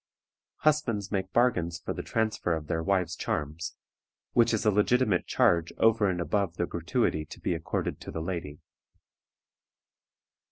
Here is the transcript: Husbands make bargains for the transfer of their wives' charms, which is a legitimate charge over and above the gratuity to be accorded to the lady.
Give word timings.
Husbands 0.61 1.11
make 1.11 1.31
bargains 1.31 1.77
for 1.79 1.93
the 1.93 2.01
transfer 2.01 2.55
of 2.55 2.65
their 2.65 2.81
wives' 2.81 3.15
charms, 3.15 3.75
which 4.33 4.51
is 4.51 4.65
a 4.65 4.71
legitimate 4.71 5.27
charge 5.27 5.71
over 5.77 6.09
and 6.09 6.19
above 6.19 6.55
the 6.55 6.65
gratuity 6.65 7.23
to 7.25 7.39
be 7.39 7.53
accorded 7.53 8.01
to 8.01 8.09
the 8.09 8.19
lady. 8.23 8.57